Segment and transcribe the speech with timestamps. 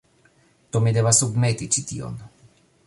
[0.75, 2.21] Do, mi devas submeti ĉi tion